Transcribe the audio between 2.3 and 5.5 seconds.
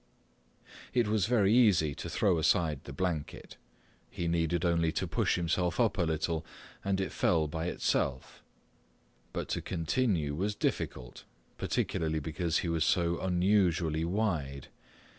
aside the blanket. He needed only to push